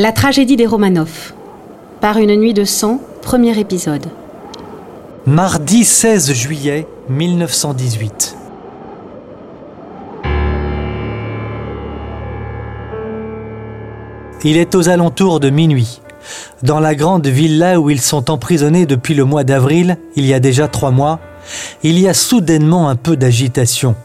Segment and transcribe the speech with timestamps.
[0.00, 1.32] La tragédie des Romanov.
[2.00, 4.06] Par une nuit de sang, premier épisode.
[5.26, 8.36] Mardi 16 juillet 1918.
[14.44, 16.00] Il est aux alentours de minuit.
[16.62, 20.38] Dans la grande villa où ils sont emprisonnés depuis le mois d'avril, il y a
[20.38, 21.18] déjà trois mois,
[21.82, 23.96] il y a soudainement un peu d'agitation.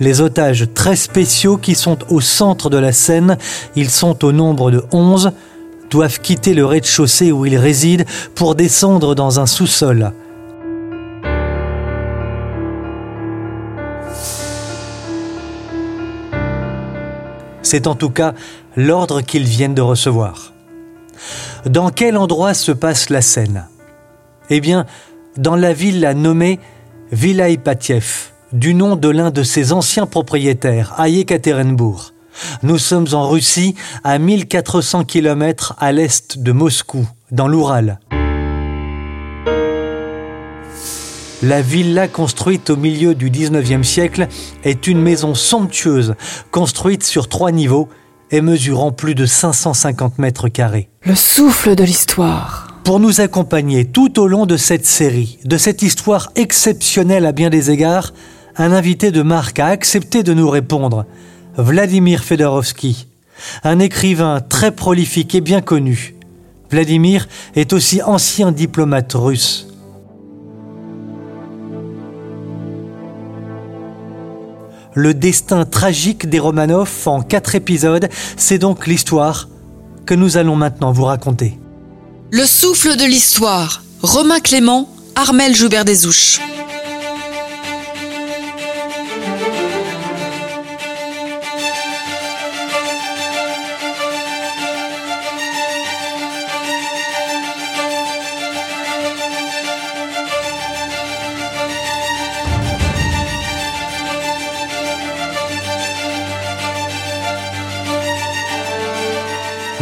[0.00, 3.38] Les otages très spéciaux qui sont au centre de la scène,
[3.76, 5.32] ils sont au nombre de 11,
[5.90, 8.04] doivent quitter le rez-de-chaussée où ils résident
[8.34, 10.12] pour descendre dans un sous-sol.
[17.62, 18.34] C'est en tout cas
[18.76, 20.52] l'ordre qu'ils viennent de recevoir.
[21.66, 23.66] Dans quel endroit se passe la scène?
[24.50, 24.86] Eh bien,
[25.36, 26.58] dans la ville nommée
[27.10, 32.12] Villa Ipatiev, du nom de l'un de ses anciens propriétaires, à Yekaterinbourg.
[32.62, 37.98] Nous sommes en Russie, à 1400 km à l'est de Moscou, dans l'Oural.
[41.42, 44.28] La villa construite au milieu du 19e siècle
[44.62, 46.14] est une maison somptueuse,
[46.50, 47.88] construite sur trois niveaux
[48.30, 50.88] et mesurant plus de 550 mètres carrés.
[51.04, 52.68] Le souffle de l'histoire.
[52.84, 57.50] Pour nous accompagner tout au long de cette série, de cette histoire exceptionnelle à bien
[57.50, 58.12] des égards,
[58.56, 61.06] un invité de marque a accepté de nous répondre,
[61.56, 63.06] Vladimir Fedorovski,
[63.62, 66.14] un écrivain très prolifique et bien connu.
[66.70, 69.68] Vladimir est aussi ancien diplomate russe.
[74.94, 79.48] Le destin tragique des Romanov en quatre épisodes, c'est donc l'histoire
[80.06, 81.58] que nous allons maintenant vous raconter.
[82.30, 83.82] Le souffle de l'histoire.
[84.02, 85.84] Romain Clément, Armel Joubert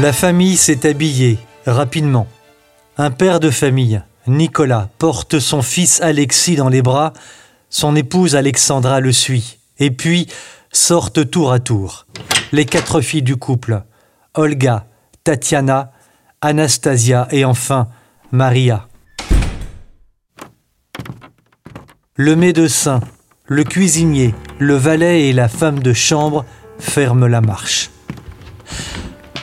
[0.00, 2.26] La famille s'est habillée rapidement.
[2.96, 7.12] Un père de famille, Nicolas, porte son fils Alexis dans les bras,
[7.68, 10.26] son épouse Alexandra le suit, et puis
[10.72, 12.06] sortent tour à tour
[12.50, 13.82] les quatre filles du couple,
[14.32, 14.86] Olga,
[15.22, 15.92] Tatiana,
[16.40, 17.88] Anastasia et enfin
[18.32, 18.88] Maria.
[22.14, 23.00] Le médecin,
[23.44, 26.46] le cuisinier, le valet et la femme de chambre
[26.78, 27.90] ferment la marche.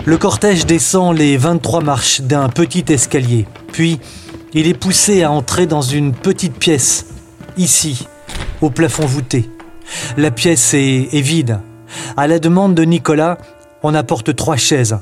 [0.07, 3.99] Le cortège descend les 23 marches d'un petit escalier, puis
[4.53, 7.07] il est poussé à entrer dans une petite pièce,
[7.57, 8.07] ici,
[8.61, 9.49] au plafond voûté.
[10.15, 11.59] La pièce est, est vide.
[12.15, 13.37] À la demande de Nicolas,
[13.83, 14.97] on apporte trois chaises.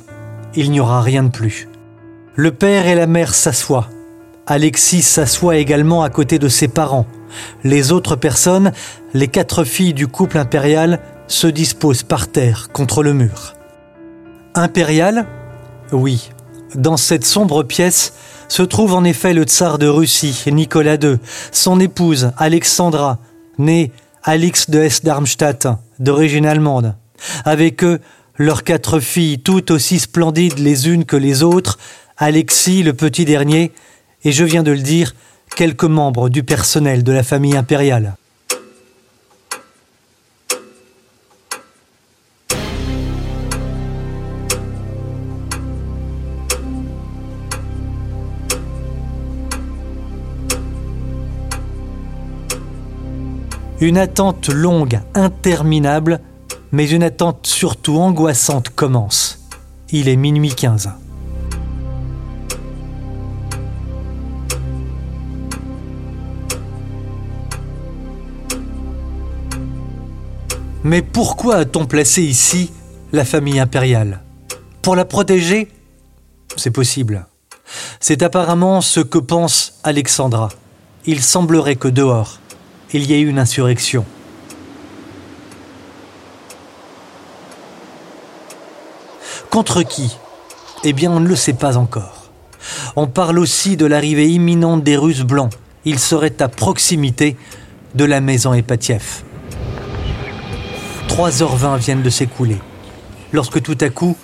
[0.55, 1.69] Il n'y aura rien de plus.
[2.33, 3.91] Le père et la mère s'assoient.
[4.47, 7.05] Alexis s'assoit également à côté de ses parents.
[7.63, 8.72] Les autres personnes,
[9.13, 13.55] les quatre filles du couple impérial, se disposent par terre contre le mur.
[14.55, 15.25] Impérial
[15.91, 16.31] Oui.
[16.75, 18.13] Dans cette sombre pièce
[18.47, 21.17] se trouve en effet le tsar de Russie, Nicolas II,
[21.51, 23.19] son épouse, Alexandra,
[23.57, 23.91] née
[24.23, 25.67] Alix de Hesse-Darmstadt,
[25.99, 26.95] d'origine allemande.
[27.43, 27.99] Avec eux,
[28.38, 31.77] leurs quatre filles, toutes aussi splendides les unes que les autres,
[32.17, 33.73] Alexis, le petit dernier,
[34.23, 35.16] et je viens de le dire,
[35.55, 38.16] quelques membres du personnel de la famille impériale.
[53.85, 56.19] Une attente longue, interminable,
[56.72, 59.46] mais une attente surtout angoissante commence.
[59.91, 60.90] Il est minuit 15.
[70.84, 72.72] Mais pourquoi a-t-on placé ici
[73.12, 74.23] la famille impériale?
[74.81, 75.72] Pour la protéger?
[76.58, 77.28] C'est possible.
[77.99, 80.49] C'est apparemment ce que pense Alexandra.
[81.05, 82.40] Il semblerait que dehors,
[82.93, 84.05] il y a eu une insurrection.
[89.49, 90.16] Contre qui?
[90.84, 92.32] Eh bien, on ne le sait pas encore.
[92.96, 95.52] On parle aussi de l'arrivée imminente des Russes blancs.
[95.85, 97.37] Ils seraient à proximité
[97.93, 99.23] de la maison Epatiev.
[101.08, 102.58] 3h20 viennent de s'écouler.
[103.32, 104.17] Lorsque tout à coup,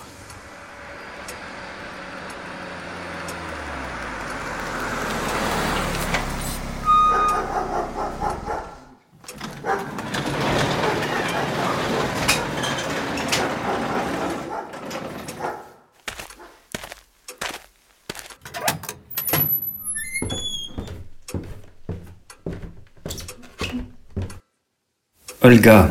[25.44, 25.90] Olga,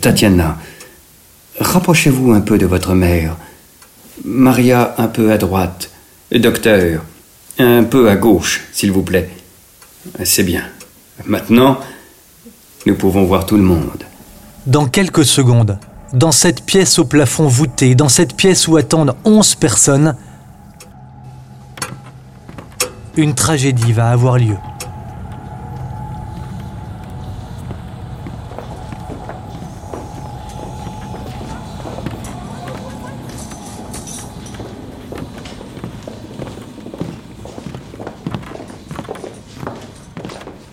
[0.00, 0.56] Tatiana,
[1.58, 3.36] rapprochez-vous un peu de votre mère.
[4.24, 5.90] Maria un peu à droite.
[6.30, 7.02] Docteur,
[7.58, 9.28] un peu à gauche, s'il vous plaît.
[10.22, 10.62] C'est bien.
[11.26, 11.78] Maintenant,
[12.86, 14.04] nous pouvons voir tout le monde.
[14.66, 15.78] Dans quelques secondes,
[16.12, 20.14] dans cette pièce au plafond voûté, dans cette pièce où attendent onze personnes,
[23.16, 24.56] une tragédie va avoir lieu.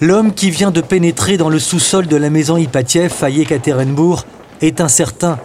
[0.00, 4.26] L'homme qui vient de pénétrer dans le sous-sol de la maison Ipatiev à Yekaterinbourg
[4.60, 5.38] est un certain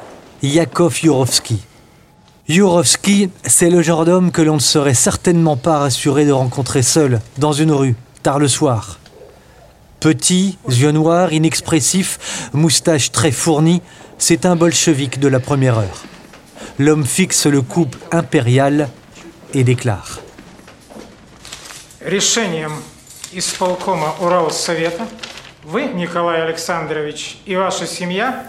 [0.44, 1.62] Yakov Yurovsky.
[2.50, 7.21] Yurovsky, c'est le genre d'homme que l'on ne serait certainement pas rassuré de rencontrer seul
[7.38, 9.00] dans une rue, tard le soir.
[10.01, 13.81] Petit, yeux noirs, inexpressif, moustache très fournie,
[14.18, 16.03] c'est un bolchevique de la première heure.
[16.77, 18.89] L'homme fixe le couple impérial
[19.53, 20.19] et déclare.
[22.03, 22.71] Решением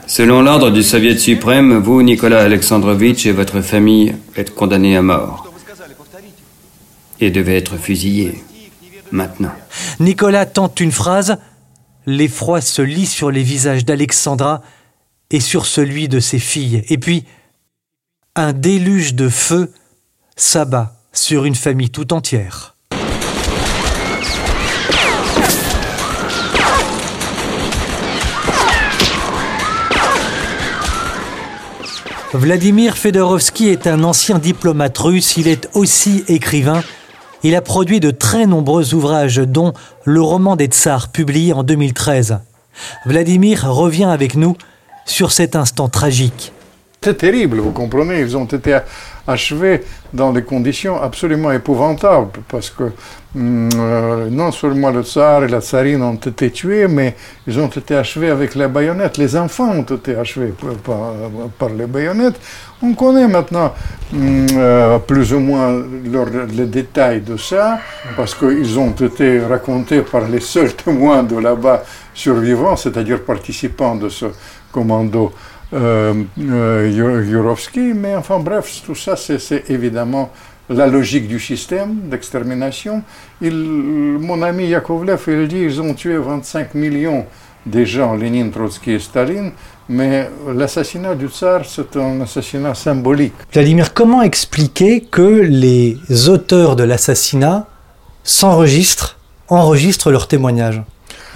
[0.08, 5.52] Selon l'ordre du Soviet suprême, vous, Nicolas Alexandrovitch, et votre famille êtes condamnés à mort.
[7.20, 8.44] Et devez être fusillés.
[9.12, 9.52] Maintenant.
[10.00, 11.38] Nicolas tente une phrase,
[12.06, 14.62] l'effroi se lit sur les visages d'Alexandra
[15.32, 17.26] et sur celui de ses filles, et puis
[18.36, 19.74] un déluge de feu
[20.36, 22.77] s'abat sur une famille tout entière.
[32.38, 36.84] Vladimir Fedorovski est un ancien diplomate russe, il est aussi écrivain.
[37.42, 39.74] Il a produit de très nombreux ouvrages, dont
[40.06, 42.38] le roman des tsars publié en 2013.
[43.08, 44.56] Vladimir revient avec nous
[45.04, 46.54] sur cet instant tragique.
[47.02, 48.78] C'est terrible, vous comprenez, ils ont été
[49.28, 49.84] achevés
[50.14, 52.84] dans des conditions absolument épouvantables, parce que
[53.36, 57.16] hum, euh, non seulement le tsar et la tsarine ont été tués, mais
[57.46, 59.18] ils ont été achevés avec les baïonnettes.
[59.18, 60.54] Les enfants ont été achevés
[60.84, 61.14] par,
[61.60, 62.40] par les baïonnettes.
[62.82, 63.74] On connaît maintenant
[64.14, 65.84] hum, euh, plus ou moins
[66.56, 67.80] les détails de ça,
[68.16, 71.84] parce qu'ils ont été racontés par les seuls témoins de là-bas
[72.14, 74.28] survivants, c'est-à-dire participants de ce
[74.72, 75.34] commando
[76.38, 80.30] Yurovsky, mais enfin bref, tout ça c'est- évidemment
[80.70, 83.02] la logique du système d'extermination.
[83.42, 87.26] Mon ami Yakovlev, il dit ils ont tué 25 millions
[87.66, 89.52] de gens, Lénine, Trotsky et Staline,
[89.90, 93.34] mais l'assassinat du tsar, c'est un assassinat symbolique.
[93.54, 95.98] Vladimir, comment expliquer que les
[96.30, 97.68] auteurs de l'assassinat
[98.24, 99.18] s'enregistrent,
[99.50, 100.82] enregistrent leurs témoignages?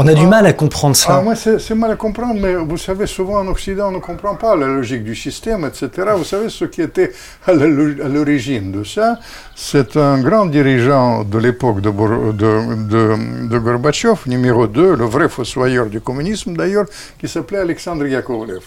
[0.04, 0.30] On a du Ah.
[0.36, 1.22] mal à comprendre Ah, cela.
[1.22, 4.56] moi, c'est mal à comprendre, mais vous savez, souvent en Occident, on ne comprend pas
[4.56, 5.90] la logique du système, etc.
[6.18, 7.12] Vous savez, ce qui était
[7.46, 9.20] à l'origine de ça,
[9.56, 12.52] c'est un grand dirigeant de l'époque de, Bor- de,
[12.94, 16.86] de, de Gorbatchev, numéro 2, le vrai fossoyeur du communisme d'ailleurs,
[17.20, 18.64] qui s'appelait Alexandre Yakovlev.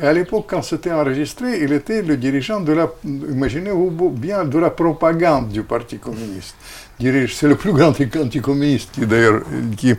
[0.00, 4.58] Et à l'époque, quand c'était enregistré, il était le dirigeant de la, imaginez-vous bien, de
[4.58, 6.54] la propagande du Parti communiste.
[7.00, 7.92] C'est le plus grand
[8.24, 9.42] anticommuniste qui, d'ailleurs,
[9.76, 9.94] qui,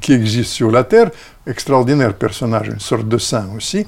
[0.00, 1.10] qui existe sur la Terre.
[1.46, 3.86] Extraordinaire personnage, une sorte de saint aussi.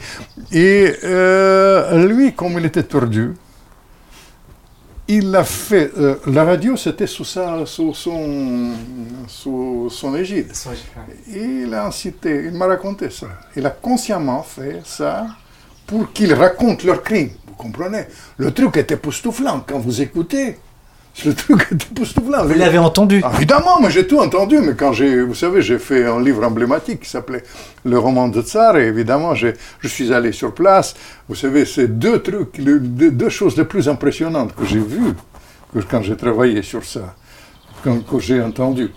[0.52, 3.34] Et euh, lui, comme il était tordu,
[5.08, 5.90] il a fait.
[5.98, 8.70] euh, la radio, c'était sous, sa, sous, son,
[9.26, 10.52] sous son égide.
[11.34, 13.26] Et il a incité, il m'a raconté ça.
[13.56, 15.26] Il a consciemment fait ça
[15.86, 17.30] pour qu'ils racontent leurs crimes.
[17.46, 18.04] Vous comprenez?
[18.38, 19.64] Le truc était époustouflant.
[19.66, 20.58] Quand vous écoutez,
[21.26, 22.44] le truc était époustouflant.
[22.44, 25.78] Vous l'avez entendu Ah, Évidemment, moi j'ai tout entendu, mais quand j'ai, vous savez, j'ai
[25.78, 27.42] fait un livre emblématique qui s'appelait
[27.84, 30.94] Le roman de Tsar, et évidemment, j'ai- je suis allé sur place.
[31.28, 35.14] Vous savez, c'est deux trucs, le- deux, deux choses les plus impressionnantes que j'ai vues
[35.74, 37.14] que quand j'ai travaillé sur ça,
[37.84, 38.90] quand, que j'ai entendu.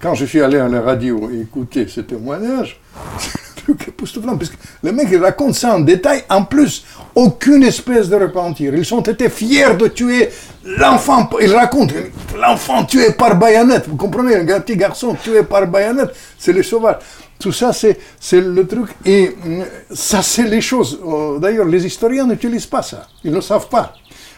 [0.00, 2.80] Quand je suis allé à la radio écouter ces témoignages,
[3.66, 8.08] truc époustouflant, parce que le mec il raconte ça en détail, en plus, aucune espèce
[8.08, 8.74] de repentir.
[8.74, 10.28] Ils ont été fiers de tuer
[10.64, 11.92] l'enfant, il raconte
[12.38, 16.98] l'enfant tué par baïonnette, vous comprenez, un petit garçon tué par baïonnette, c'est les sauvages.
[17.38, 18.88] Tout ça, c'est le truc.
[19.04, 20.98] Et mm, ça, c'est les choses.
[21.06, 23.06] Euh, D'ailleurs, les historiens n'utilisent pas ça.
[23.24, 23.92] Ils ne savent pas.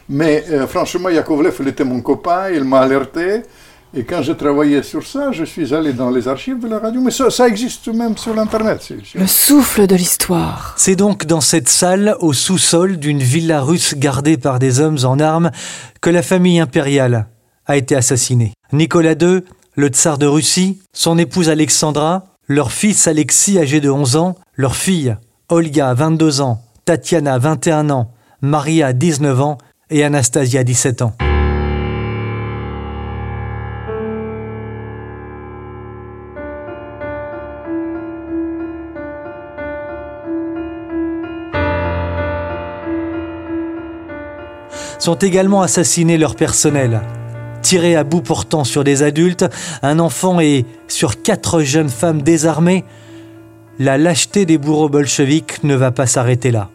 [0.09, 3.43] Mais euh, franchement, Yakovlev, il était mon copain, il m'a alerté.
[3.95, 7.01] Et quand j'ai travaillé sur ça, je suis allé dans les archives de la radio.
[7.01, 8.93] Mais ça, ça existe même sur l'Internet.
[9.15, 10.75] Le souffle de l'histoire.
[10.77, 15.19] C'est donc dans cette salle, au sous-sol d'une villa russe gardée par des hommes en
[15.19, 15.51] armes,
[16.03, 17.29] que la famille impériale
[17.67, 18.53] a été assassinée.
[18.73, 19.41] Nicolas II,
[19.75, 24.77] le tsar de Russie, son épouse Alexandra, leur fils Alexis âgé de 11 ans, leur
[24.77, 25.17] fille
[25.49, 29.59] Olga 22 ans, Tatiana 21 ans, Maria 19 ans
[29.91, 31.13] et Anastasia 17 ans.
[44.99, 47.01] Sont également assassinés leur personnel.
[47.63, 49.47] Tirés à bout portant sur des adultes,
[49.83, 52.85] un enfant et sur quatre jeunes femmes désarmées,
[53.79, 56.71] la lâcheté des bourreaux bolcheviques ne va pas s'arrêter là.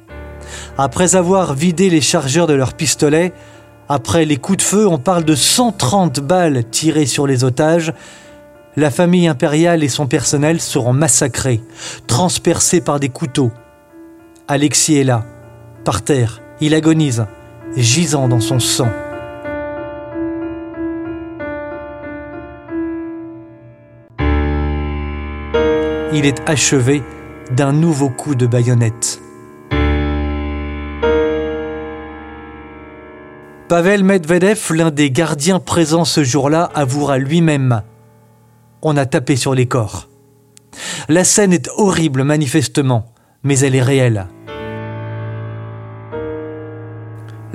[0.77, 3.33] Après avoir vidé les chargeurs de leurs pistolets,
[3.89, 7.93] après les coups de feu, on parle de 130 balles tirées sur les otages,
[8.75, 11.61] la famille impériale et son personnel seront massacrés,
[12.07, 13.51] transpercés par des couteaux.
[14.47, 15.25] Alexis est là,
[15.83, 17.25] par terre, il agonise
[17.75, 18.89] gisant dans son sang.
[26.13, 27.01] Il est achevé
[27.51, 29.19] d'un nouveau coup de baïonnette.
[33.67, 37.81] Pavel Medvedev, l'un des gardiens présents ce jour-là, avouera lui-même
[38.83, 40.09] On a tapé sur les corps.
[41.09, 43.11] La scène est horrible manifestement,
[43.41, 44.27] mais elle est réelle.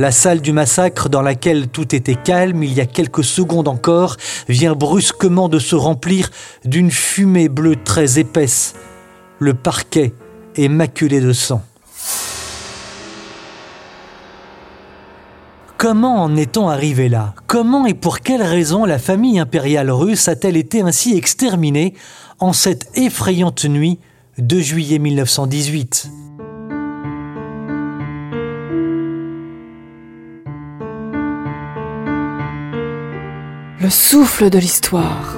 [0.00, 4.16] La salle du massacre dans laquelle tout était calme il y a quelques secondes encore
[4.48, 6.30] vient brusquement de se remplir
[6.64, 8.74] d'une fumée bleue très épaisse.
[9.40, 10.14] Le parquet
[10.54, 11.62] est maculé de sang.
[15.78, 17.34] Comment en est-on arrivé là?
[17.48, 21.94] Comment et pour quelle raison la famille impériale russe a-t-elle été ainsi exterminée
[22.38, 23.98] en cette effrayante nuit
[24.38, 26.27] de juillet 1918
[33.80, 35.36] Le souffle de l'histoire.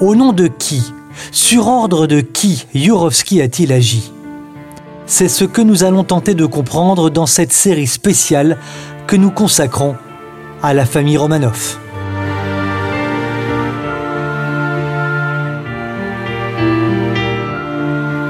[0.00, 0.94] Au nom de qui?
[1.32, 4.10] Sur ordre de qui Yurovsky a-t-il agi?
[5.04, 8.56] C'est ce que nous allons tenter de comprendre dans cette série spéciale
[9.06, 9.96] que nous consacrons
[10.62, 11.81] à la famille Romanov.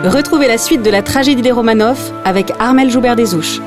[0.04, 3.61] Retrouvez la suite de la tragédie des Romanov avec Armel Joubert-Desouches.